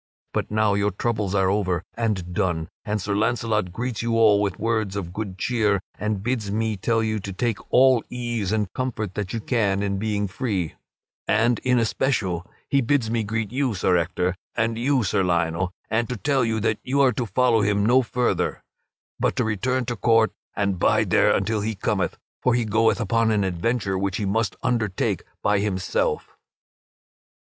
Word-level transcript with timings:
But 0.33 0.49
now 0.49 0.73
your 0.73 0.89
troubles 0.89 1.35
are 1.35 1.47
over 1.51 1.83
and 1.93 2.33
done, 2.33 2.69
and 2.83 2.99
Sir 2.99 3.13
Launcelot 3.13 3.71
greets 3.71 4.01
you 4.01 4.17
all 4.17 4.41
with 4.41 4.57
words 4.57 4.95
of 4.95 5.13
good 5.13 5.37
cheer 5.37 5.79
and 5.99 6.23
bids 6.23 6.49
me 6.51 6.75
tell 6.75 7.03
you 7.03 7.19
to 7.19 7.31
take 7.31 7.59
all 7.71 8.03
ease 8.09 8.51
and 8.51 8.73
comfort 8.73 9.13
that 9.13 9.31
you 9.31 9.39
can 9.39 9.83
in 9.83 9.99
being 9.99 10.27
free, 10.27 10.73
and 11.27 11.59
in 11.59 11.77
especial 11.77 12.49
he 12.67 12.81
bids 12.81 13.11
me 13.11 13.21
greet 13.23 13.51
you, 13.51 13.75
Sir 13.75 13.95
Ector, 13.95 14.35
and 14.55 14.75
you, 14.75 15.03
Sir 15.03 15.21
Lionel, 15.23 15.71
and 15.87 16.09
to 16.09 16.17
tell 16.17 16.43
you 16.43 16.59
that 16.61 16.79
you 16.81 16.99
are 17.01 17.13
to 17.13 17.27
follow 17.27 17.61
him 17.61 17.85
no 17.85 18.01
farther, 18.01 18.63
but 19.19 19.35
to 19.35 19.43
return 19.43 19.85
to 19.85 19.95
court 19.95 20.31
and 20.55 20.79
bide 20.79 21.11
there 21.11 21.29
until 21.29 21.61
he 21.61 21.75
cometh; 21.75 22.17
for 22.41 22.55
he 22.55 22.65
goeth 22.65 22.99
upon 22.99 23.29
an 23.29 23.43
adventure 23.43 23.99
which 23.99 24.17
he 24.17 24.25
must 24.25 24.55
undertake 24.63 25.21
by 25.43 25.59
himself." 25.59 26.35